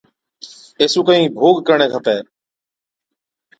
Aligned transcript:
اي 0.79 0.85
سُون 0.91 1.03
ڪهِين 1.07 1.23
ڀوڳ 1.39 1.55
ڪرڻي 1.67 1.87
کپَي۔ 1.93 2.17